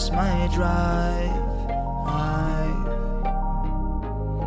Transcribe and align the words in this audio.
lost 0.00 0.12
my 0.14 0.48
drive. 0.54 1.30
I've 2.06 2.86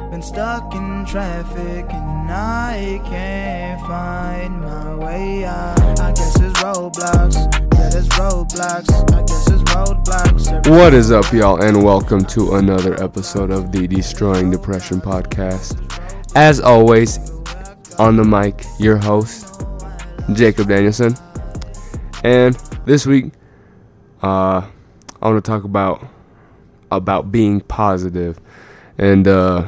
been 0.09 0.23
stuck 0.23 0.73
in 0.73 1.05
traffic 1.05 1.85
and 1.93 2.31
I 2.31 2.99
can't 3.05 3.79
find 3.81 4.61
my 4.61 4.95
way 4.95 5.45
out. 5.45 5.99
I 5.99 6.11
guess 6.13 6.39
it's 6.39 6.59
roadblocks. 6.59 7.53
What 10.67 10.93
is 10.95 11.11
up, 11.11 11.31
y'all, 11.31 11.61
and 11.61 11.83
welcome 11.83 12.25
to 12.25 12.55
another 12.55 12.99
episode 13.03 13.51
of 13.51 13.71
the 13.71 13.87
Destroying 13.87 14.49
Depression 14.49 14.99
podcast. 15.01 15.77
As 16.35 16.59
always, 16.61 17.19
on 17.99 18.15
the 18.15 18.23
mic, 18.23 18.65
your 18.79 18.97
host, 18.97 19.63
Jacob 20.33 20.67
Danielson. 20.67 21.15
And 22.23 22.55
this 22.85 23.05
week, 23.05 23.33
uh, 24.23 24.63
I 25.23 25.29
want 25.29 25.43
to 25.43 25.49
talk 25.49 25.63
about 25.63 26.05
about 26.91 27.31
being 27.31 27.61
positive 27.61 28.39
and 28.97 29.25
uh, 29.25 29.67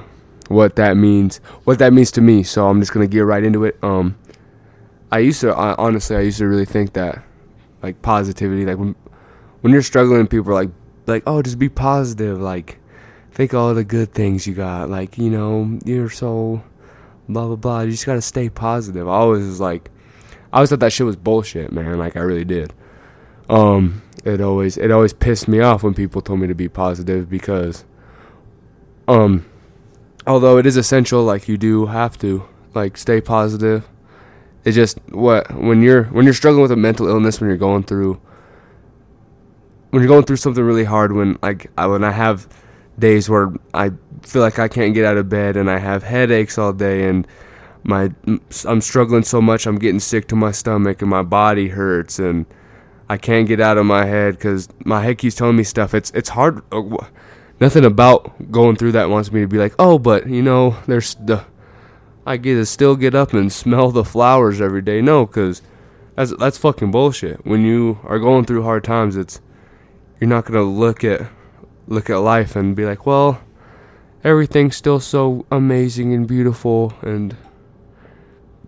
what 0.49 0.75
that 0.75 0.97
means. 0.97 1.37
What 1.63 1.79
that 1.79 1.93
means 1.93 2.11
to 2.11 2.21
me. 2.21 2.43
So 2.43 2.67
I'm 2.67 2.81
just 2.81 2.91
gonna 2.91 3.07
get 3.07 3.21
right 3.21 3.43
into 3.43 3.63
it. 3.63 3.77
Um, 3.81 4.17
I 5.13 5.19
used 5.19 5.39
to 5.41 5.55
I, 5.55 5.73
honestly, 5.77 6.17
I 6.17 6.19
used 6.19 6.39
to 6.39 6.47
really 6.47 6.65
think 6.65 6.93
that 6.93 7.23
like 7.81 8.01
positivity, 8.01 8.65
like 8.65 8.77
when 8.77 8.95
when 9.61 9.71
you're 9.71 9.81
struggling, 9.81 10.27
people 10.27 10.51
are 10.51 10.55
like 10.55 10.71
like 11.07 11.23
oh, 11.25 11.41
just 11.41 11.57
be 11.57 11.69
positive, 11.69 12.39
like 12.41 12.79
think 13.31 13.53
all 13.53 13.73
the 13.73 13.85
good 13.85 14.11
things 14.13 14.45
you 14.45 14.53
got, 14.53 14.89
like 14.89 15.17
you 15.17 15.29
know 15.29 15.79
you're 15.85 16.09
so 16.09 16.61
blah 17.29 17.47
blah 17.47 17.55
blah. 17.55 17.81
You 17.81 17.91
just 17.91 18.05
gotta 18.05 18.21
stay 18.21 18.49
positive. 18.49 19.07
I 19.07 19.11
always 19.11 19.45
was 19.45 19.61
like, 19.61 19.89
I 20.51 20.57
always 20.57 20.69
thought 20.69 20.81
that 20.81 20.91
shit 20.91 21.05
was 21.05 21.15
bullshit, 21.15 21.71
man. 21.71 21.97
Like 21.97 22.17
I 22.17 22.19
really 22.19 22.45
did. 22.45 22.73
Um, 23.49 24.01
it 24.25 24.41
always 24.41 24.77
it 24.77 24.91
always 24.91 25.13
pissed 25.13 25.47
me 25.47 25.59
off 25.59 25.83
when 25.83 25.93
people 25.93 26.19
told 26.21 26.39
me 26.39 26.47
to 26.47 26.55
be 26.55 26.67
positive 26.67 27.29
because, 27.29 27.85
um, 29.07 29.45
although 30.25 30.57
it 30.57 30.65
is 30.65 30.75
essential, 30.75 31.23
like 31.23 31.47
you 31.47 31.57
do 31.57 31.85
have 31.85 32.17
to 32.19 32.43
like 32.73 32.97
stay 32.97 33.21
positive. 33.21 33.87
It 34.63 34.71
just 34.71 34.97
what 35.11 35.53
when 35.53 35.83
you're 35.83 36.05
when 36.05 36.25
you're 36.25 36.33
struggling 36.33 36.63
with 36.63 36.71
a 36.71 36.75
mental 36.75 37.07
illness 37.07 37.39
when 37.39 37.49
you're 37.49 37.57
going 37.57 37.83
through 37.83 38.19
when 39.91 40.01
you're 40.01 40.09
going 40.09 40.25
through 40.25 40.37
something 40.37 40.63
really 40.63 40.83
hard 40.83 41.13
when 41.13 41.37
like 41.43 41.71
I, 41.77 41.85
when 41.85 42.03
I 42.03 42.11
have 42.11 42.49
days 42.97 43.29
where 43.29 43.53
I 43.75 43.91
feel 44.23 44.41
like 44.41 44.57
I 44.57 44.67
can't 44.67 44.95
get 44.95 45.05
out 45.05 45.17
of 45.17 45.29
bed 45.29 45.55
and 45.55 45.69
I 45.69 45.77
have 45.77 46.01
headaches 46.01 46.57
all 46.57 46.73
day 46.73 47.07
and 47.07 47.27
my 47.83 48.11
I'm 48.65 48.81
struggling 48.81 49.23
so 49.23 49.39
much 49.39 49.67
I'm 49.67 49.77
getting 49.77 49.99
sick 49.99 50.27
to 50.29 50.35
my 50.35 50.51
stomach 50.51 51.03
and 51.03 51.11
my 51.11 51.21
body 51.21 51.67
hurts 51.67 52.17
and 52.17 52.47
I 53.07 53.17
can't 53.17 53.47
get 53.47 53.59
out 53.59 53.77
of 53.77 53.85
my 53.85 54.05
head 54.05 54.39
cuz 54.39 54.67
my 54.83 55.03
head 55.03 55.17
keeps 55.17 55.35
telling 55.35 55.55
me 55.55 55.63
stuff. 55.63 55.93
It's 55.93 56.11
it's 56.11 56.29
hard 56.29 56.61
uh, 56.71 56.81
nothing 57.59 57.85
about 57.85 58.51
going 58.51 58.75
through 58.75 58.93
that 58.93 59.09
wants 59.09 59.31
me 59.31 59.41
to 59.41 59.47
be 59.47 59.57
like 59.57 59.75
oh 59.79 59.97
but 59.99 60.27
you 60.27 60.41
know 60.41 60.77
there's 60.87 61.15
the 61.15 61.43
I 62.25 62.37
get 62.37 62.55
to 62.55 62.65
still 62.65 62.95
get 62.95 63.13
up 63.13 63.33
and 63.33 63.51
smell 63.51 63.91
the 63.91 64.03
flowers 64.03 64.59
every 64.59 64.81
day. 64.81 65.01
No 65.01 65.25
cuz 65.27 65.61
that's 66.15 66.35
that's 66.37 66.57
fucking 66.57 66.91
bullshit. 66.91 67.45
When 67.45 67.63
you 67.63 67.99
are 68.03 68.19
going 68.19 68.45
through 68.45 68.63
hard 68.63 68.83
times 68.83 69.15
it's 69.15 69.41
you're 70.19 70.29
not 70.29 70.45
gonna 70.45 70.63
look 70.63 71.03
at 71.03 71.29
look 71.87 72.09
at 72.09 72.17
life 72.17 72.55
and 72.55 72.75
be 72.75 72.85
like, 72.85 73.05
well, 73.05 73.41
everything's 74.23 74.75
still 74.75 74.99
so 74.99 75.45
amazing 75.51 76.13
and 76.13 76.27
beautiful, 76.27 76.93
and 77.01 77.35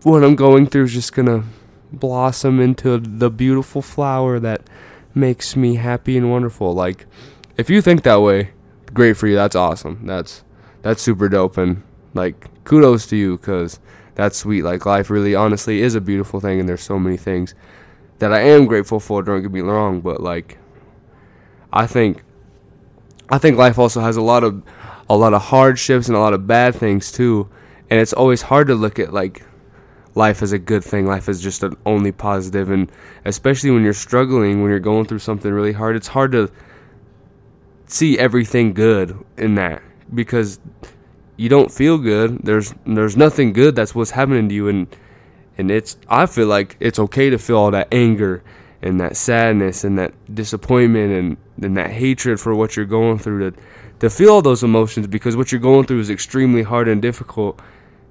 what 0.03 0.23
I'm 0.23 0.35
going 0.35 0.67
through 0.67 0.85
is 0.85 0.93
just 0.93 1.13
gonna 1.13 1.43
blossom 1.91 2.59
into 2.59 2.97
the 2.99 3.29
beautiful 3.29 3.81
flower 3.81 4.39
that 4.39 4.61
makes 5.13 5.55
me 5.55 5.75
happy 5.75 6.17
and 6.17 6.29
wonderful. 6.29 6.73
Like, 6.73 7.05
if 7.57 7.69
you 7.69 7.81
think 7.81 8.03
that 8.03 8.21
way, 8.21 8.51
great 8.93 9.17
for 9.17 9.27
you. 9.27 9.35
That's 9.35 9.55
awesome. 9.55 10.05
That's 10.05 10.43
that's 10.81 11.01
super 11.01 11.27
dope, 11.29 11.57
and 11.57 11.83
like 12.13 12.63
kudos 12.63 13.07
to 13.07 13.15
you, 13.15 13.37
cause 13.39 13.79
that's 14.15 14.37
sweet. 14.37 14.63
Like 14.63 14.85
life 14.85 15.09
really, 15.09 15.35
honestly, 15.35 15.81
is 15.81 15.95
a 15.95 16.01
beautiful 16.01 16.39
thing, 16.39 16.59
and 16.59 16.67
there's 16.69 16.83
so 16.83 16.99
many 16.99 17.17
things 17.17 17.55
that 18.19 18.33
I 18.33 18.41
am 18.41 18.65
grateful 18.65 18.99
for. 18.99 19.21
Don't 19.23 19.41
get 19.41 19.51
me 19.51 19.61
wrong, 19.61 20.01
but 20.01 20.21
like 20.21 20.57
I 21.71 21.87
think 21.87 22.23
I 23.29 23.37
think 23.37 23.57
life 23.57 23.77
also 23.77 24.01
has 24.01 24.17
a 24.17 24.21
lot 24.21 24.43
of 24.43 24.63
a 25.09 25.15
lot 25.15 25.33
of 25.33 25.41
hardships 25.41 26.07
and 26.07 26.15
a 26.15 26.19
lot 26.19 26.33
of 26.33 26.47
bad 26.47 26.75
things 26.75 27.11
too. 27.11 27.49
And 27.89 27.99
it's 27.99 28.13
always 28.13 28.41
hard 28.41 28.67
to 28.67 28.75
look 28.75 28.99
at 28.99 29.13
like 29.13 29.43
life 30.17 30.41
as 30.41 30.51
a 30.51 30.59
good 30.59 30.83
thing. 30.83 31.05
Life 31.05 31.29
is 31.29 31.41
just 31.41 31.63
an 31.63 31.77
only 31.85 32.11
positive 32.11 32.71
and 32.71 32.91
especially 33.23 33.71
when 33.71 33.83
you're 33.83 33.93
struggling, 33.93 34.61
when 34.61 34.69
you're 34.69 34.79
going 34.79 35.05
through 35.05 35.19
something 35.19 35.51
really 35.51 35.71
hard, 35.71 35.95
it's 35.95 36.07
hard 36.07 36.31
to 36.33 36.51
see 37.85 38.17
everything 38.19 38.73
good 38.73 39.17
in 39.37 39.55
that 39.55 39.81
because 40.13 40.59
you 41.37 41.47
don't 41.47 41.71
feel 41.71 41.97
good. 41.97 42.39
There's 42.43 42.73
there's 42.85 43.15
nothing 43.15 43.53
good 43.53 43.75
that's 43.75 43.93
what's 43.93 44.11
happening 44.11 44.49
to 44.49 44.55
you 44.55 44.67
and 44.67 44.87
and 45.57 45.71
it's 45.71 45.97
I 46.09 46.25
feel 46.25 46.47
like 46.47 46.75
it's 46.79 46.99
okay 46.99 47.29
to 47.29 47.37
feel 47.37 47.57
all 47.57 47.71
that 47.71 47.87
anger 47.91 48.43
and 48.81 48.99
that 48.99 49.15
sadness 49.15 49.83
and 49.83 49.97
that 49.97 50.13
disappointment 50.33 51.11
and, 51.11 51.37
and 51.63 51.77
that 51.77 51.89
hatred 51.91 52.39
for 52.39 52.53
what 52.53 52.75
you're 52.75 52.85
going 52.85 53.19
through 53.19 53.51
to 53.51 53.57
to 53.99 54.09
feel 54.09 54.29
all 54.29 54.41
those 54.41 54.63
emotions 54.63 55.07
because 55.07 55.35
what 55.35 55.51
you're 55.51 55.61
going 55.61 55.85
through 55.85 55.99
is 55.99 56.09
extremely 56.09 56.61
hard 56.61 56.87
and 56.87 57.01
difficult 57.01 57.59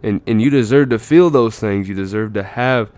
and 0.02 0.20
and 0.26 0.40
you 0.40 0.50
deserve 0.50 0.90
to 0.90 0.98
feel 0.98 1.30
those 1.30 1.58
things. 1.58 1.88
You 1.88 1.94
deserve 1.94 2.34
to 2.34 2.42
have 2.42 2.90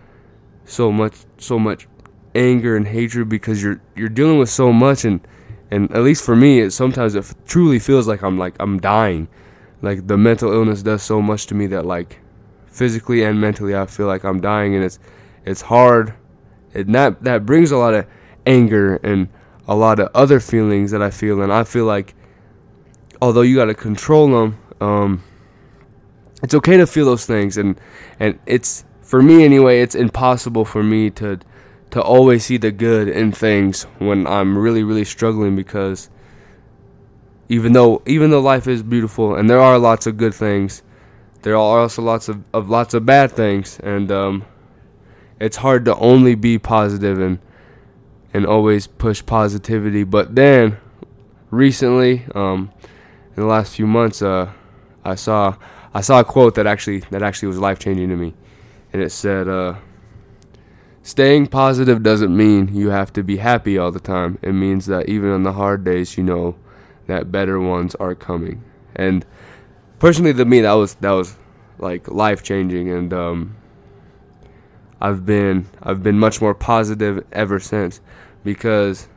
so 0.64 0.92
much 0.92 1.14
so 1.38 1.58
much 1.58 1.88
anger 2.34 2.76
and 2.76 2.86
hatred 2.86 3.28
because 3.28 3.62
you're 3.62 3.80
you're 3.96 4.08
dealing 4.08 4.38
with 4.38 4.50
so 4.50 4.72
much. 4.72 5.04
And 5.04 5.20
and 5.70 5.90
at 5.92 6.02
least 6.02 6.24
for 6.24 6.36
me 6.36 6.60
it 6.60 6.72
sometimes 6.72 7.14
it 7.14 7.32
truly 7.46 7.78
feels 7.78 8.06
like 8.06 8.22
I'm 8.22 8.38
like 8.38 8.54
I'm 8.60 8.78
dying. 8.80 9.28
Like 9.82 10.06
the 10.06 10.16
mental 10.16 10.52
illness 10.52 10.82
does 10.82 11.02
so 11.02 11.22
much 11.22 11.46
to 11.46 11.54
me 11.54 11.66
that 11.68 11.86
like 11.86 12.20
physically 12.66 13.22
and 13.22 13.40
mentally 13.40 13.76
I 13.76 13.86
feel 13.86 14.06
like 14.06 14.24
I'm 14.24 14.40
dying. 14.40 14.74
And 14.74 14.84
it's 14.84 14.98
it's 15.44 15.62
hard. 15.62 16.14
And 16.74 16.94
that 16.94 17.22
that 17.24 17.46
brings 17.46 17.70
a 17.70 17.76
lot 17.76 17.94
of 17.94 18.06
anger 18.46 18.96
and 18.96 19.28
a 19.68 19.76
lot 19.76 20.00
of 20.00 20.08
other 20.14 20.40
feelings 20.40 20.90
that 20.90 21.02
I 21.02 21.10
feel, 21.10 21.42
and 21.42 21.52
I 21.52 21.62
feel 21.62 21.84
like 21.84 22.14
although 23.20 23.42
you 23.42 23.54
got 23.54 23.66
to 23.66 23.74
control 23.74 24.28
them, 24.28 24.58
um, 24.80 25.22
it's 26.42 26.54
okay 26.54 26.76
to 26.76 26.86
feel 26.86 27.06
those 27.06 27.26
things, 27.26 27.56
and 27.56 27.80
and 28.20 28.38
it's 28.46 28.84
for 29.02 29.22
me 29.22 29.44
anyway, 29.44 29.80
it's 29.80 29.94
impossible 29.94 30.64
for 30.64 30.82
me 30.82 31.10
to 31.10 31.38
to 31.90 32.02
always 32.02 32.44
see 32.44 32.58
the 32.58 32.70
good 32.70 33.08
in 33.08 33.32
things 33.32 33.84
when 33.98 34.26
I'm 34.26 34.58
really 34.58 34.82
really 34.82 35.04
struggling 35.04 35.56
because 35.56 36.10
even 37.48 37.72
though 37.72 38.02
even 38.06 38.30
though 38.30 38.40
life 38.40 38.68
is 38.68 38.82
beautiful 38.82 39.34
and 39.34 39.48
there 39.48 39.60
are 39.60 39.78
lots 39.78 40.06
of 40.06 40.16
good 40.16 40.34
things, 40.34 40.82
there 41.42 41.54
are 41.54 41.80
also 41.80 42.02
lots 42.02 42.28
of, 42.28 42.42
of 42.52 42.68
lots 42.68 42.94
of 42.94 43.06
bad 43.06 43.32
things, 43.32 43.80
and 43.80 44.12
um, 44.12 44.44
it's 45.40 45.58
hard 45.58 45.84
to 45.86 45.96
only 45.96 46.34
be 46.34 46.58
positive 46.58 47.18
and 47.18 47.38
and 48.34 48.46
always 48.46 48.86
push 48.86 49.24
positivity. 49.24 50.04
But 50.04 50.34
then 50.34 50.76
recently, 51.50 52.26
um, 52.34 52.70
in 53.34 53.42
the 53.42 53.46
last 53.46 53.74
few 53.74 53.86
months, 53.86 54.20
uh, 54.20 54.52
I 55.04 55.14
saw 55.14 55.56
I 55.94 56.00
saw 56.00 56.20
a 56.20 56.24
quote 56.24 56.54
that 56.56 56.66
actually 56.66 57.00
that 57.10 57.22
actually 57.22 57.48
was 57.48 57.58
life 57.58 57.78
changing 57.78 58.08
to 58.10 58.16
me, 58.16 58.34
and 58.92 59.02
it 59.02 59.10
said, 59.10 59.48
uh, 59.48 59.74
"Staying 61.02 61.46
positive 61.46 62.02
doesn't 62.02 62.36
mean 62.36 62.68
you 62.74 62.90
have 62.90 63.12
to 63.14 63.22
be 63.22 63.38
happy 63.38 63.78
all 63.78 63.90
the 63.90 64.00
time. 64.00 64.38
It 64.42 64.52
means 64.52 64.86
that 64.86 65.08
even 65.08 65.30
on 65.30 65.42
the 65.42 65.52
hard 65.52 65.84
days, 65.84 66.18
you 66.18 66.24
know 66.24 66.56
that 67.06 67.32
better 67.32 67.58
ones 67.58 67.94
are 67.96 68.14
coming." 68.14 68.62
And 68.94 69.24
personally, 69.98 70.34
to 70.34 70.44
me, 70.44 70.60
that 70.60 70.72
was 70.72 70.94
that 70.96 71.12
was 71.12 71.36
like 71.78 72.08
life 72.08 72.42
changing, 72.42 72.90
and 72.90 73.12
um, 73.12 73.56
I've 75.00 75.24
been 75.24 75.66
I've 75.82 76.02
been 76.02 76.18
much 76.18 76.40
more 76.40 76.54
positive 76.54 77.24
ever 77.32 77.60
since 77.60 78.00
because 78.44 79.08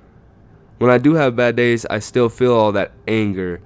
when 0.77 0.89
I 0.89 0.97
do 0.97 1.15
have 1.15 1.35
bad 1.35 1.55
days, 1.55 1.85
I 1.89 1.99
still 1.99 2.29
feel 2.29 2.53
all 2.53 2.71
that 2.71 2.91
anger 3.07 3.61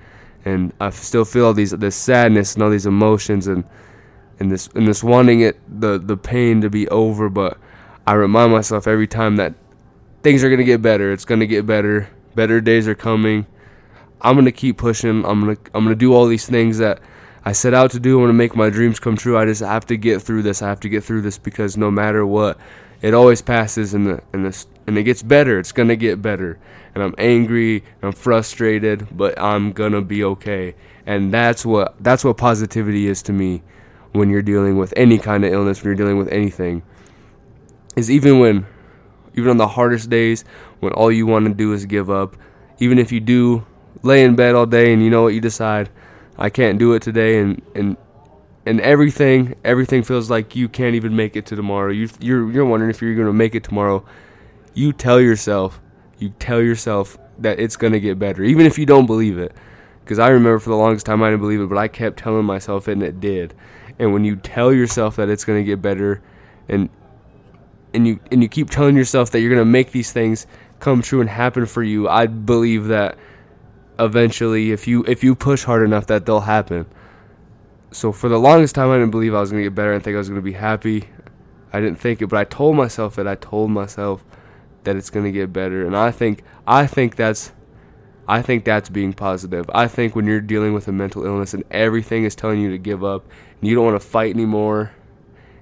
and 0.45 0.71
I 0.79 0.91
still 0.91 1.25
feel 1.25 1.47
all 1.47 1.53
these 1.53 1.71
this 1.71 1.95
sadness 1.95 2.53
and 2.53 2.63
all 2.63 2.69
these 2.69 2.85
emotions 2.85 3.47
and 3.47 3.63
and 4.39 4.51
this 4.51 4.67
and 4.75 4.87
this 4.87 5.03
wanting 5.03 5.41
it 5.41 5.59
the 5.67 5.97
the 5.97 6.15
pain 6.15 6.61
to 6.61 6.69
be 6.69 6.87
over, 6.89 7.29
but 7.29 7.57
I 8.07 8.13
remind 8.13 8.51
myself 8.51 8.87
every 8.87 9.07
time 9.07 9.35
that 9.37 9.55
things 10.21 10.43
are 10.43 10.49
to 10.55 10.63
get 10.63 10.81
better. 10.81 11.11
It's 11.11 11.25
to 11.25 11.47
get 11.47 11.65
better. 11.65 12.09
Better 12.35 12.61
days 12.61 12.87
are 12.87 12.95
coming. 12.95 13.45
I'm 14.21 14.43
to 14.45 14.51
keep 14.51 14.77
pushing. 14.77 15.25
I'm 15.25 15.55
to 15.55 15.61
I'm 15.73 15.87
to 15.87 15.95
do 15.95 16.13
all 16.13 16.27
these 16.27 16.45
things 16.45 16.77
that 16.77 17.01
I 17.43 17.51
set 17.51 17.73
out 17.73 17.91
to 17.91 17.99
do. 17.99 18.17
I 18.17 18.21
want 18.21 18.29
to 18.29 18.33
make 18.33 18.55
my 18.55 18.69
dreams 18.69 18.99
come 18.99 19.15
true. 19.15 19.37
I 19.37 19.45
just 19.45 19.61
have 19.61 19.85
to 19.87 19.97
get 19.97 20.21
through 20.21 20.43
this. 20.43 20.61
I 20.61 20.67
have 20.67 20.79
to 20.81 20.89
get 20.89 21.03
through 21.03 21.21
this 21.21 21.37
because 21.37 21.77
no 21.77 21.89
matter 21.89 22.25
what, 22.25 22.57
it 23.05 23.13
always 23.13 23.39
passes 23.39 23.93
and 23.93 24.07
the 24.07 24.23
and 24.33 24.43
this 24.43 24.65
and 24.87 24.97
it 24.97 25.03
gets 25.03 25.21
better. 25.21 25.59
It's 25.59 25.71
gonna 25.71 25.95
get 25.95 26.23
better. 26.23 26.57
And 26.95 27.03
I'm 27.03 27.13
angry. 27.19 27.83
I'm 28.01 28.13
frustrated, 28.13 29.07
but 29.15 29.39
I'm 29.39 29.73
gonna 29.73 30.01
be 30.01 30.23
okay. 30.23 30.73
And 31.05 31.31
that's 31.31 31.63
what 31.63 31.93
that's 31.99 32.25
what 32.25 32.37
positivity 32.37 33.05
is 33.05 33.21
to 33.23 33.31
me. 33.31 33.61
When 34.13 34.31
you're 34.31 34.41
dealing 34.41 34.77
with 34.77 34.91
any 34.97 35.19
kind 35.19 35.45
of 35.45 35.53
illness, 35.53 35.83
when 35.83 35.89
you're 35.89 35.95
dealing 35.95 36.17
with 36.17 36.29
anything, 36.29 36.81
is 37.95 38.09
even 38.09 38.39
when, 38.39 38.65
even 39.35 39.51
on 39.51 39.57
the 39.57 39.67
hardest 39.67 40.09
days, 40.09 40.43
when 40.79 40.91
all 40.93 41.11
you 41.11 41.27
want 41.27 41.45
to 41.45 41.53
do 41.53 41.73
is 41.73 41.85
give 41.85 42.09
up, 42.09 42.35
even 42.79 42.97
if 42.97 43.11
you 43.11 43.19
do 43.19 43.67
lay 44.01 44.23
in 44.23 44.35
bed 44.35 44.55
all 44.55 44.65
day 44.65 44.91
and 44.93 45.03
you 45.03 45.11
know 45.11 45.21
what 45.21 45.35
you 45.35 45.41
decide, 45.41 45.91
I 46.39 46.49
can't 46.49 46.79
do 46.79 46.93
it 46.93 47.03
today, 47.03 47.37
and 47.37 47.61
and 47.75 47.97
and 48.65 48.81
everything 48.81 49.55
everything 49.63 50.03
feels 50.03 50.29
like 50.29 50.55
you 50.55 50.67
can't 50.67 50.95
even 50.95 51.15
make 51.15 51.35
it 51.35 51.45
to 51.47 51.55
tomorrow. 51.55 51.91
You 51.91 52.09
you're 52.19 52.51
you're 52.51 52.65
wondering 52.65 52.89
if 52.89 53.01
you're 53.01 53.15
gonna 53.15 53.33
make 53.33 53.55
it 53.55 53.63
tomorrow. 53.63 54.05
You 54.73 54.91
tell 54.91 55.21
yourself, 55.21 55.79
you 56.17 56.29
tell 56.39 56.61
yourself 56.61 57.17
that 57.39 57.59
it's 57.59 57.75
gonna 57.75 57.99
get 57.99 58.19
better, 58.19 58.43
even 58.43 58.65
if 58.65 58.77
you 58.77 58.85
don't 58.85 59.05
believe 59.05 59.37
it. 59.37 59.53
Because 60.03 60.19
I 60.19 60.29
remember 60.29 60.59
for 60.59 60.69
the 60.69 60.75
longest 60.75 61.05
time 61.05 61.23
I 61.23 61.29
didn't 61.29 61.41
believe 61.41 61.61
it, 61.61 61.69
but 61.69 61.77
I 61.77 61.87
kept 61.87 62.17
telling 62.17 62.45
myself 62.45 62.87
it, 62.87 62.93
and 62.93 63.03
it 63.03 63.19
did. 63.19 63.53
And 63.97 64.13
when 64.13 64.23
you 64.23 64.35
tell 64.35 64.73
yourself 64.73 65.15
that 65.15 65.29
it's 65.29 65.45
gonna 65.45 65.63
get 65.63 65.81
better, 65.81 66.21
and 66.67 66.89
and 67.93 68.07
you 68.07 68.19
and 68.31 68.41
you 68.41 68.49
keep 68.49 68.69
telling 68.69 68.95
yourself 68.95 69.31
that 69.31 69.41
you're 69.41 69.51
gonna 69.51 69.65
make 69.65 69.91
these 69.91 70.11
things 70.11 70.47
come 70.79 71.01
true 71.01 71.21
and 71.21 71.29
happen 71.29 71.65
for 71.65 71.83
you, 71.83 72.09
I 72.09 72.27
believe 72.27 72.85
that 72.87 73.17
eventually, 73.99 74.71
if 74.71 74.87
you 74.87 75.03
if 75.07 75.23
you 75.23 75.35
push 75.35 75.63
hard 75.63 75.83
enough, 75.83 76.07
that 76.07 76.25
they'll 76.25 76.41
happen. 76.41 76.85
So 77.95 78.11
for 78.11 78.27
the 78.27 78.37
longest 78.37 78.75
time, 78.75 78.91
I 78.91 78.95
didn't 78.95 79.11
believe 79.11 79.33
I 79.33 79.39
was 79.39 79.51
gonna 79.51 79.63
get 79.63 79.73
better. 79.73 79.93
and 79.93 80.03
think 80.03 80.15
I 80.15 80.17
was 80.17 80.27
gonna 80.27 80.41
be 80.41 80.51
happy. 80.51 81.05
I 81.71 81.79
didn't 81.79 81.97
think 81.97 82.21
it, 82.21 82.27
but 82.27 82.37
I 82.37 82.43
told 82.43 82.75
myself 82.75 83.15
that 83.15 83.25
I 83.25 83.35
told 83.35 83.71
myself 83.71 84.25
that 84.83 84.97
it's 84.97 85.09
gonna 85.09 85.31
get 85.31 85.53
better, 85.53 85.85
and 85.85 85.95
I 85.95 86.11
think 86.11 86.43
I 86.67 86.87
think 86.87 87.15
that's 87.15 87.53
I 88.27 88.41
think 88.41 88.65
that's 88.65 88.89
being 88.89 89.13
positive. 89.13 89.69
I 89.73 89.87
think 89.87 90.13
when 90.13 90.25
you're 90.27 90.41
dealing 90.41 90.73
with 90.73 90.89
a 90.89 90.91
mental 90.91 91.25
illness 91.25 91.53
and 91.53 91.63
everything 91.71 92.25
is 92.25 92.35
telling 92.35 92.59
you 92.59 92.69
to 92.71 92.77
give 92.77 93.01
up 93.01 93.25
and 93.61 93.69
you 93.69 93.75
don't 93.75 93.85
want 93.85 94.01
to 94.01 94.05
fight 94.05 94.35
anymore, 94.35 94.91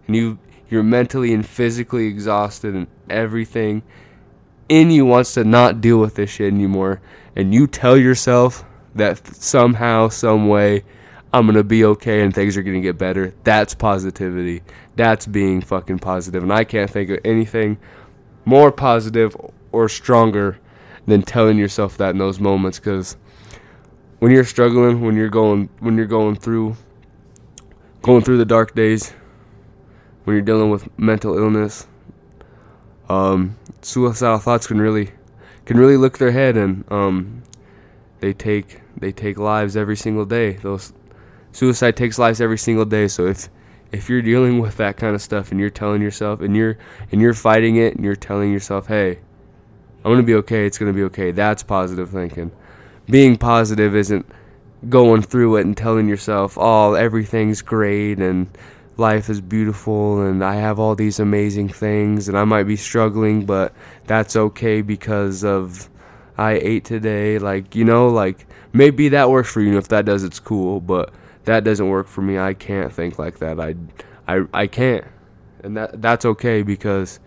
and 0.07 0.15
you 0.15 0.39
you're 0.69 0.81
mentally 0.81 1.35
and 1.35 1.45
physically 1.45 2.07
exhausted 2.07 2.73
and 2.73 2.87
everything 3.11 3.83
in 4.69 4.89
you 4.89 5.05
wants 5.05 5.35
to 5.35 5.43
not 5.43 5.81
deal 5.81 5.99
with 5.99 6.15
this 6.15 6.31
shit 6.31 6.51
anymore 6.51 6.99
and 7.35 7.53
you 7.53 7.67
tell 7.67 7.95
yourself 7.95 8.65
that 8.95 9.35
somehow 9.35 10.07
some 10.07 10.47
way 10.47 10.83
I'm 11.33 11.45
to 11.55 11.63
be 11.63 11.83
okay 11.83 12.21
and 12.21 12.33
things 12.33 12.55
are 12.55 12.63
to 12.63 12.87
get 12.87 12.97
better 12.97 13.33
that's 13.43 13.73
positivity 13.73 14.61
that's 14.95 15.25
being 15.25 15.61
fucking 15.61 15.99
positive. 15.99 16.43
and 16.43 16.53
I 16.53 16.63
can't 16.63 16.89
think 16.89 17.09
of 17.09 17.19
anything 17.25 17.77
more 18.45 18.71
positive 18.71 19.35
or 19.71 19.89
stronger 19.89 20.59
than 21.07 21.23
telling 21.23 21.57
yourself 21.57 21.97
that 21.97 22.11
in 22.11 22.17
those 22.17 22.39
moments 22.39 22.79
cuz 22.79 23.17
when 24.19 24.31
you're 24.31 24.43
struggling 24.43 25.01
when 25.01 25.15
you're 25.15 25.29
going 25.29 25.69
when 25.79 25.97
you're 25.97 26.05
going 26.05 26.35
through 26.35 26.75
going 28.01 28.21
through 28.21 28.37
the 28.37 28.45
dark 28.45 28.75
days 28.75 29.13
when 30.23 30.35
you're 30.35 30.45
dealing 30.45 30.69
with 30.69 30.87
mental 30.97 31.37
illness 31.37 31.87
um, 33.09 33.57
suicidal 33.81 34.39
thoughts 34.39 34.67
can 34.67 34.79
really 34.79 35.11
can 35.65 35.77
really 35.77 35.97
look 35.97 36.17
their 36.17 36.31
head 36.31 36.55
and 36.57 36.89
um, 36.91 37.43
they 38.19 38.33
take 38.33 38.81
they 38.97 39.11
take 39.11 39.37
lives 39.37 39.75
every 39.75 39.97
single 39.97 40.25
day. 40.25 40.53
Those 40.53 40.93
suicide 41.53 41.95
takes 41.95 42.19
lives 42.19 42.41
every 42.41 42.57
single 42.57 42.85
day. 42.85 43.07
So 43.07 43.27
if 43.27 43.49
if 43.91 44.09
you're 44.09 44.21
dealing 44.21 44.59
with 44.59 44.75
that 44.77 44.97
kind 44.97 45.15
of 45.15 45.21
stuff 45.21 45.51
and 45.51 45.59
you're 45.59 45.69
telling 45.69 46.01
yourself 46.01 46.41
and 46.41 46.55
you're 46.55 46.77
and 47.11 47.21
you're 47.21 47.33
fighting 47.33 47.77
it 47.77 47.95
and 47.95 48.03
you're 48.03 48.15
telling 48.15 48.51
yourself, 48.51 48.87
"Hey, 48.87 49.19
I'm 50.03 50.11
going 50.11 50.17
to 50.17 50.23
be 50.23 50.35
okay. 50.35 50.65
It's 50.65 50.77
going 50.77 50.91
to 50.91 50.95
be 50.95 51.03
okay." 51.03 51.31
That's 51.31 51.63
positive 51.63 52.09
thinking. 52.09 52.51
Being 53.05 53.37
positive 53.37 53.95
isn't 53.95 54.25
going 54.89 55.21
through 55.21 55.57
it 55.57 55.65
and 55.65 55.77
telling 55.77 56.09
yourself, 56.09 56.57
"Oh, 56.59 56.95
everything's 56.95 57.61
great 57.61 58.19
and 58.19 58.47
life 58.97 59.29
is 59.29 59.41
beautiful 59.41 60.21
and 60.21 60.43
I 60.43 60.55
have 60.55 60.79
all 60.79 60.95
these 60.95 61.19
amazing 61.19 61.69
things 61.69 62.27
and 62.27 62.37
I 62.37 62.43
might 62.43 62.63
be 62.63 62.75
struggling, 62.75 63.45
but 63.45 63.73
that's 64.05 64.35
okay 64.35 64.81
because 64.81 65.43
of 65.43 65.89
I 66.37 66.53
ate 66.53 66.85
today. 66.85 67.39
Like, 67.39 67.75
you 67.75 67.85
know, 67.85 68.07
like 68.09 68.45
maybe 68.71 69.09
that 69.09 69.29
works 69.29 69.51
for 69.51 69.61
you. 69.61 69.69
And 69.69 69.77
if 69.77 69.87
that 69.89 70.05
does, 70.05 70.23
it's 70.23 70.39
cool, 70.39 70.79
but 70.79 71.13
that 71.45 71.63
doesn't 71.63 71.89
work 71.89 72.07
for 72.07 72.21
me. 72.21 72.37
I 72.37 72.53
can't 72.53 72.91
think 72.91 73.19
like 73.19 73.39
that. 73.39 73.59
I, 73.59 73.75
I, 74.27 74.45
I 74.53 74.67
can't. 74.67 75.05
And 75.63 75.77
that 75.77 76.01
that's 76.01 76.25
okay 76.25 76.61
because 76.61 77.19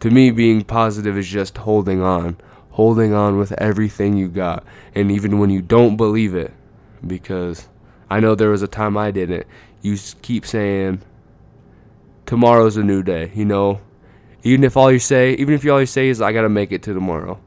to 0.00 0.10
me 0.10 0.30
being 0.30 0.64
positive 0.64 1.16
is 1.18 1.28
just 1.28 1.58
holding 1.58 2.02
on. 2.02 2.36
Holding 2.70 3.12
on 3.12 3.36
with 3.36 3.52
everything 3.52 4.16
you 4.16 4.28
got. 4.28 4.64
And 4.94 5.10
even 5.10 5.38
when 5.38 5.50
you 5.50 5.60
don't 5.60 5.96
believe 5.96 6.34
it 6.34 6.52
because 7.06 7.68
I 8.08 8.20
know 8.20 8.34
there 8.34 8.50
was 8.50 8.62
a 8.62 8.68
time 8.68 8.96
I 8.96 9.10
didn't 9.10 9.46
you 9.82 9.96
keep 10.22 10.46
saying 10.46 11.02
tomorrow's 12.26 12.76
a 12.76 12.84
new 12.84 13.02
day, 13.02 13.30
you 13.34 13.44
know. 13.44 13.80
Even 14.42 14.64
if 14.64 14.76
all 14.76 14.90
you 14.90 14.98
say, 14.98 15.32
even 15.34 15.54
if 15.54 15.64
you 15.64 15.70
always 15.70 15.90
say 15.90 16.08
is 16.08 16.20
I 16.22 16.32
got 16.32 16.42
to 16.42 16.48
make 16.48 16.72
it 16.72 16.82
to 16.84 16.94
tomorrow. 16.94 17.38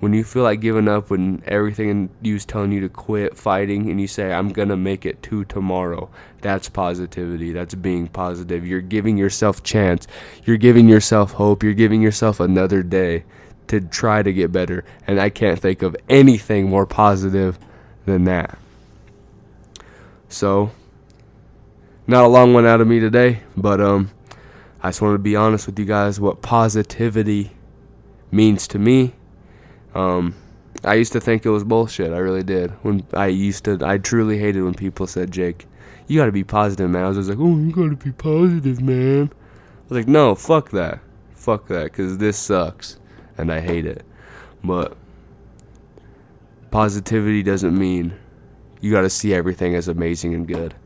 When 0.00 0.12
you 0.12 0.22
feel 0.22 0.44
like 0.44 0.60
giving 0.60 0.86
up 0.86 1.10
when 1.10 1.42
everything 1.46 2.08
you 2.22 2.36
is 2.36 2.44
telling 2.44 2.70
you 2.70 2.80
to 2.82 2.88
quit 2.88 3.36
fighting 3.36 3.90
and 3.90 4.00
you 4.00 4.06
say 4.06 4.32
I'm 4.32 4.50
to 4.50 4.76
make 4.76 5.04
it 5.04 5.22
to 5.24 5.44
tomorrow. 5.44 6.08
That's 6.40 6.68
positivity. 6.68 7.52
That's 7.52 7.74
being 7.74 8.06
positive. 8.06 8.64
You're 8.64 8.80
giving 8.80 9.16
yourself 9.16 9.64
chance. 9.64 10.06
You're 10.44 10.56
giving 10.56 10.88
yourself 10.88 11.32
hope. 11.32 11.64
You're 11.64 11.74
giving 11.74 12.00
yourself 12.00 12.38
another 12.38 12.84
day 12.84 13.24
to 13.66 13.80
try 13.80 14.22
to 14.22 14.32
get 14.32 14.52
better. 14.52 14.84
And 15.06 15.20
I 15.20 15.30
can't 15.30 15.58
think 15.58 15.82
of 15.82 15.96
anything 16.08 16.68
more 16.68 16.86
positive 16.86 17.58
than 18.06 18.24
that. 18.24 18.56
So, 20.28 20.70
not 22.06 22.24
a 22.24 22.28
long 22.28 22.54
one 22.54 22.66
out 22.66 22.80
of 22.80 22.86
me 22.86 23.00
today, 23.00 23.40
but 23.56 23.80
um, 23.80 24.10
I 24.82 24.88
just 24.88 25.02
wanted 25.02 25.14
to 25.14 25.18
be 25.18 25.36
honest 25.36 25.66
with 25.66 25.78
you 25.78 25.84
guys 25.84 26.20
what 26.20 26.42
positivity 26.42 27.52
means 28.30 28.68
to 28.68 28.78
me. 28.78 29.14
Um, 29.98 30.36
I 30.84 30.94
used 30.94 31.12
to 31.14 31.20
think 31.20 31.44
it 31.44 31.50
was 31.50 31.64
bullshit. 31.64 32.12
I 32.12 32.18
really 32.18 32.44
did. 32.44 32.70
When 32.84 33.04
I 33.12 33.26
used 33.26 33.64
to, 33.64 33.78
I 33.82 33.98
truly 33.98 34.38
hated 34.38 34.62
when 34.62 34.74
people 34.74 35.08
said, 35.08 35.32
"Jake, 35.32 35.66
you 36.06 36.20
got 36.20 36.26
to 36.26 36.32
be 36.32 36.44
positive, 36.44 36.88
man." 36.88 37.04
I 37.04 37.08
was 37.08 37.16
just 37.16 37.28
like, 37.28 37.38
"Oh, 37.40 37.56
you 37.56 37.72
got 37.72 37.90
to 37.90 37.96
be 37.96 38.12
positive, 38.12 38.80
man." 38.80 39.32
I 39.32 39.88
was 39.88 39.98
like, 39.98 40.06
"No, 40.06 40.36
fuck 40.36 40.70
that, 40.70 41.00
fuck 41.34 41.66
that," 41.66 41.84
because 41.84 42.18
this 42.18 42.38
sucks, 42.38 43.00
and 43.36 43.52
I 43.52 43.60
hate 43.60 43.86
it. 43.86 44.04
But 44.62 44.96
positivity 46.70 47.42
doesn't 47.42 47.76
mean 47.76 48.14
you 48.80 48.92
got 48.92 49.00
to 49.00 49.10
see 49.10 49.34
everything 49.34 49.74
as 49.74 49.88
amazing 49.88 50.32
and 50.32 50.46
good. 50.46 50.76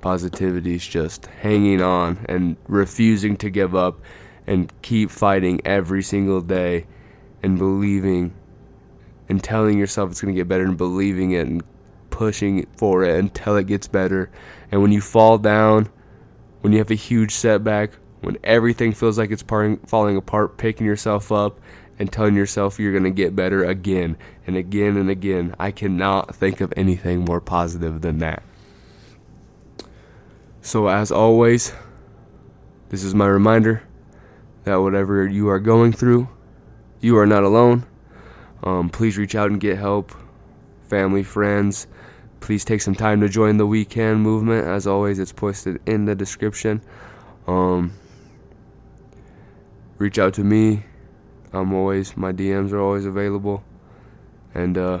Positivity 0.00 0.76
is 0.76 0.86
just 0.86 1.26
hanging 1.26 1.82
on 1.82 2.24
and 2.26 2.56
refusing 2.68 3.36
to 3.36 3.50
give 3.50 3.74
up 3.74 4.00
and 4.46 4.72
keep 4.80 5.10
fighting 5.10 5.60
every 5.66 6.02
single 6.02 6.40
day 6.40 6.86
and 7.42 7.58
believing 7.58 8.34
and 9.28 9.42
telling 9.42 9.78
yourself 9.78 10.10
it's 10.10 10.20
going 10.20 10.34
to 10.34 10.38
get 10.38 10.48
better 10.48 10.64
and 10.64 10.76
believing 10.76 11.32
it 11.32 11.46
and 11.46 11.62
pushing 12.10 12.66
for 12.76 13.04
it 13.04 13.18
until 13.18 13.56
it 13.56 13.66
gets 13.66 13.86
better. 13.86 14.30
And 14.70 14.82
when 14.82 14.92
you 14.92 15.00
fall 15.00 15.38
down, 15.38 15.88
when 16.60 16.72
you 16.72 16.78
have 16.78 16.90
a 16.90 16.96
huge 16.96 17.32
setback, 17.32 17.92
when 18.20 18.36
everything 18.44 18.92
feels 18.92 19.18
like 19.18 19.30
it's 19.30 19.42
parting, 19.42 19.78
falling 19.86 20.16
apart, 20.16 20.58
picking 20.58 20.86
yourself 20.86 21.32
up 21.32 21.58
and 21.98 22.12
telling 22.12 22.34
yourself 22.34 22.78
you're 22.78 22.92
going 22.92 23.04
to 23.04 23.10
get 23.10 23.36
better 23.36 23.64
again 23.64 24.16
and 24.46 24.56
again 24.56 24.96
and 24.96 25.08
again. 25.10 25.54
I 25.58 25.70
cannot 25.70 26.34
think 26.34 26.60
of 26.60 26.72
anything 26.76 27.24
more 27.24 27.40
positive 27.40 28.00
than 28.00 28.18
that. 28.18 28.42
So, 30.62 30.88
as 30.88 31.10
always, 31.10 31.72
this 32.90 33.02
is 33.02 33.14
my 33.14 33.26
reminder 33.26 33.82
that 34.64 34.76
whatever 34.76 35.26
you 35.26 35.48
are 35.48 35.58
going 35.58 35.92
through, 35.92 36.28
you 37.00 37.16
are 37.18 37.26
not 37.26 37.42
alone. 37.42 37.86
Um, 38.62 38.90
please 38.90 39.16
reach 39.16 39.34
out 39.34 39.50
and 39.50 39.60
get 39.60 39.78
help. 39.78 40.12
Family, 40.88 41.22
friends, 41.22 41.86
please 42.40 42.64
take 42.64 42.82
some 42.82 42.94
time 42.94 43.20
to 43.20 43.28
join 43.28 43.56
the 43.56 43.66
We 43.66 43.84
Can 43.84 44.20
movement. 44.20 44.66
As 44.66 44.86
always, 44.86 45.18
it's 45.18 45.32
posted 45.32 45.80
in 45.86 46.04
the 46.04 46.14
description. 46.14 46.82
Um, 47.46 47.92
reach 49.98 50.18
out 50.18 50.34
to 50.34 50.44
me. 50.44 50.84
I'm 51.52 51.72
always 51.72 52.16
my 52.16 52.32
DMs 52.32 52.72
are 52.72 52.80
always 52.80 53.06
available. 53.06 53.64
And 54.54 54.76
uh, 54.76 55.00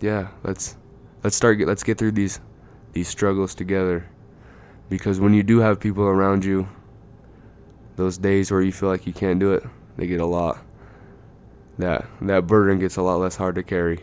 yeah, 0.00 0.28
let's 0.42 0.76
let's 1.24 1.36
start 1.36 1.58
get 1.58 1.66
let's 1.66 1.82
get 1.82 1.98
through 1.98 2.12
these 2.12 2.40
these 2.92 3.08
struggles 3.08 3.54
together 3.54 4.08
because 4.88 5.20
when 5.20 5.34
you 5.34 5.42
do 5.42 5.58
have 5.58 5.80
people 5.80 6.04
around 6.04 6.44
you 6.44 6.68
those 7.96 8.16
days 8.16 8.50
where 8.50 8.62
you 8.62 8.72
feel 8.72 8.88
like 8.88 9.06
you 9.06 9.12
can't 9.12 9.38
do 9.40 9.52
it 9.52 9.62
they 9.96 10.06
get 10.06 10.20
a 10.20 10.24
lot 10.26 10.64
that 11.78 12.06
that 12.20 12.46
burden 12.46 12.78
gets 12.78 12.96
a 12.96 13.02
lot 13.02 13.16
less 13.16 13.36
hard 13.36 13.54
to 13.56 13.62
carry. 13.62 14.00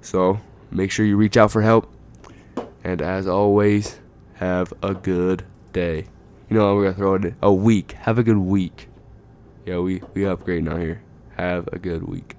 So 0.00 0.40
make 0.70 0.90
sure 0.90 1.04
you 1.06 1.16
reach 1.16 1.36
out 1.36 1.50
for 1.50 1.62
help. 1.62 1.92
And 2.84 3.02
as 3.02 3.26
always 3.26 4.00
have 4.34 4.72
a 4.82 4.94
good 4.94 5.44
day. 5.72 6.06
You 6.48 6.56
know 6.56 6.66
what 6.66 6.76
we're 6.76 6.84
gonna 6.84 6.96
throw 6.96 7.14
it 7.14 7.34
a 7.42 7.52
week. 7.52 7.92
Have 7.92 8.18
a 8.18 8.22
good 8.22 8.38
week. 8.38 8.88
Yeah 9.66 9.78
we 9.78 10.02
we 10.14 10.26
upgrade 10.26 10.64
now 10.64 10.76
here. 10.76 11.02
Have 11.36 11.68
a 11.72 11.78
good 11.78 12.08
week 12.08 12.34